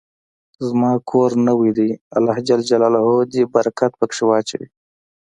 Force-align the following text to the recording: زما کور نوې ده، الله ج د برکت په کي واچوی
زما 0.67 0.91
کور 1.09 1.31
نوې 1.47 1.71
ده، 1.77 1.87
الله 2.17 2.37
ج 2.47 2.51
د 3.33 3.35
برکت 3.53 3.91
په 3.99 4.05
کي 4.11 4.21
واچوی 4.27 4.67